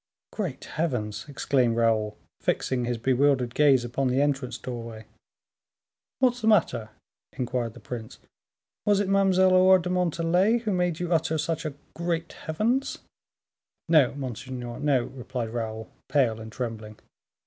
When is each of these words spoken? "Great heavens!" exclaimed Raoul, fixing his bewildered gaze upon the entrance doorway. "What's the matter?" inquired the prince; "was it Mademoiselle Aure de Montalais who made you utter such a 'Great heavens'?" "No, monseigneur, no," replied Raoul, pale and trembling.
"Great 0.33 0.65
heavens!" 0.65 1.25
exclaimed 1.29 1.75
Raoul, 1.75 2.17
fixing 2.39 2.85
his 2.85 2.97
bewildered 2.97 3.53
gaze 3.53 3.85
upon 3.85 4.07
the 4.07 4.19
entrance 4.19 4.57
doorway. 4.57 5.05
"What's 6.17 6.41
the 6.41 6.47
matter?" 6.47 6.89
inquired 7.33 7.75
the 7.75 7.81
prince; 7.81 8.17
"was 8.83 8.99
it 8.99 9.07
Mademoiselle 9.07 9.53
Aure 9.53 9.77
de 9.77 9.91
Montalais 9.91 10.57
who 10.57 10.73
made 10.73 10.99
you 10.99 11.13
utter 11.13 11.37
such 11.37 11.65
a 11.65 11.75
'Great 11.93 12.33
heavens'?" 12.33 12.97
"No, 13.87 14.15
monseigneur, 14.15 14.79
no," 14.79 15.03
replied 15.05 15.49
Raoul, 15.51 15.87
pale 16.09 16.39
and 16.39 16.51
trembling. 16.51 16.97